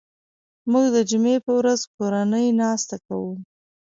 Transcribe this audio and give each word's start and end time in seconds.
موږ 0.71 0.85
د 0.95 0.97
جمعې 1.09 1.37
په 1.45 1.51
ورځ 1.59 1.81
کورنۍ 1.95 2.47
ناسته 2.61 2.95
کوو 3.05 3.33